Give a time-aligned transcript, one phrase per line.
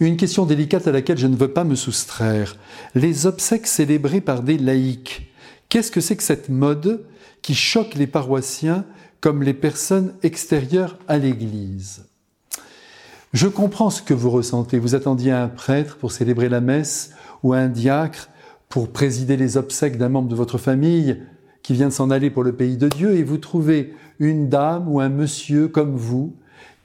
[0.00, 2.56] Une question délicate à laquelle je ne veux pas me soustraire.
[2.94, 5.30] Les obsèques célébrées par des laïcs.
[5.68, 7.04] Qu'est-ce que c'est que cette mode
[7.42, 8.86] qui choque les paroissiens
[9.20, 12.06] comme les personnes extérieures à l'Église?
[13.34, 14.78] Je comprends ce que vous ressentez.
[14.78, 17.10] Vous attendiez un prêtre pour célébrer la messe
[17.42, 18.30] ou un diacre
[18.70, 21.20] pour présider les obsèques d'un membre de votre famille
[21.62, 24.88] qui vient de s'en aller pour le pays de Dieu et vous trouvez une dame
[24.88, 26.34] ou un monsieur comme vous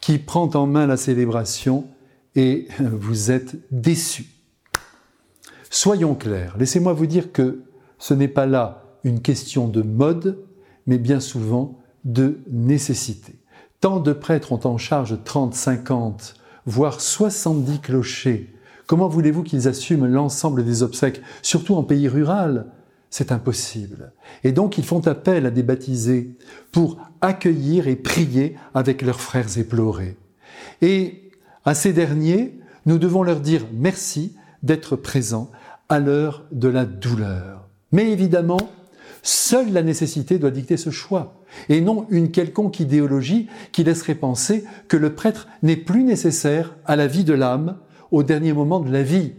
[0.02, 1.88] qui prend en main la célébration
[2.36, 4.26] et vous êtes déçu.
[5.70, 7.64] Soyons clairs, laissez-moi vous dire que
[7.98, 10.44] ce n'est pas là une question de mode,
[10.88, 13.36] mais bien souvent de nécessité.
[13.82, 18.54] Tant de prêtres ont en charge 30, 50, voire 70 clochers.
[18.88, 22.68] Comment voulez-vous qu'ils assument l'ensemble des obsèques, surtout en pays rural?
[23.10, 24.12] C'est impossible.
[24.44, 26.36] Et donc ils font appel à des baptisés
[26.72, 30.18] pour accueillir et prier avec leurs frères éplorés.
[30.82, 31.25] Et
[31.66, 35.52] à ces derniers, nous devons leur dire merci d'être présents
[35.90, 37.68] à l'heure de la douleur.
[37.92, 38.60] Mais évidemment,
[39.24, 44.66] seule la nécessité doit dicter ce choix, et non une quelconque idéologie qui laisserait penser
[44.88, 47.78] que le prêtre n'est plus nécessaire à la vie de l'âme
[48.12, 49.34] au dernier moment de la vie.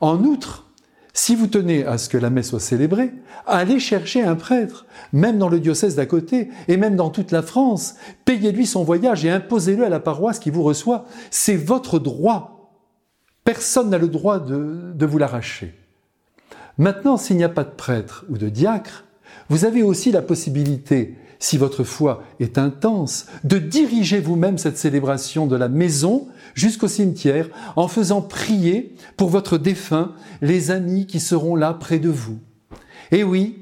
[0.00, 0.71] En outre,
[1.14, 3.12] si vous tenez à ce que la messe soit célébrée,
[3.46, 7.42] allez chercher un prêtre, même dans le diocèse d'à côté, et même dans toute la
[7.42, 7.96] France.
[8.24, 11.04] Payez-lui son voyage et imposez-le à la paroisse qui vous reçoit.
[11.30, 12.72] C'est votre droit.
[13.44, 15.74] Personne n'a le droit de, de vous l'arracher.
[16.78, 19.04] Maintenant, s'il n'y a pas de prêtre ou de diacre,
[19.50, 25.48] vous avez aussi la possibilité si votre foi est intense, de diriger vous-même cette célébration
[25.48, 31.56] de la maison jusqu'au cimetière en faisant prier pour votre défunt les amis qui seront
[31.56, 32.38] là près de vous.
[33.10, 33.56] Et oui,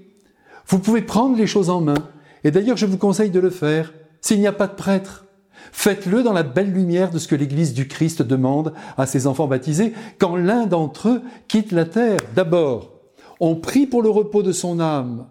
[0.67, 2.07] vous pouvez prendre les choses en main,
[2.45, 5.25] et d'ailleurs je vous conseille de le faire s'il n'y a pas de prêtre.
[5.73, 9.47] Faites-le dans la belle lumière de ce que l'Église du Christ demande à ses enfants
[9.47, 12.21] baptisés quand l'un d'entre eux quitte la terre.
[12.37, 12.93] D'abord,
[13.41, 15.29] on prie pour le repos de son âme,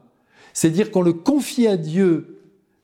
[0.51, 2.37] c'est dire qu'on le confie à Dieu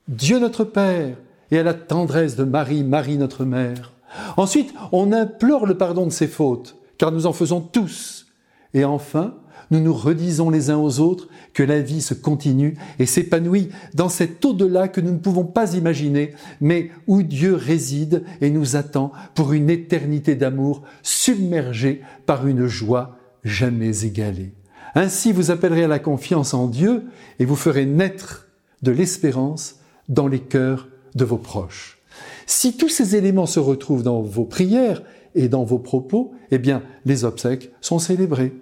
[0.08, 1.16] Dieu notre Père,
[1.50, 3.92] et à la tendresse de Marie, Marie notre Mère.
[4.36, 8.26] Ensuite, on implore le pardon de ses fautes, car nous en faisons tous.
[8.72, 9.34] Et enfin,
[9.72, 14.08] nous nous redisons les uns aux autres que la vie se continue et s'épanouit dans
[14.08, 19.10] cet au-delà que nous ne pouvons pas imaginer, mais où Dieu réside et nous attend
[19.34, 24.52] pour une éternité d'amour submergée par une joie jamais égalée.
[24.94, 27.04] Ainsi, vous appellerez à la confiance en Dieu
[27.40, 28.46] et vous ferez naître
[28.82, 31.98] de l'espérance dans les cœurs de vos proches.
[32.46, 35.02] Si tous ces éléments se retrouvent dans vos prières
[35.34, 38.54] et dans vos propos, eh bien, les obsèques sont célébrées.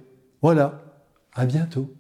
[0.43, 0.83] Voilà.
[1.35, 1.91] À bientôt.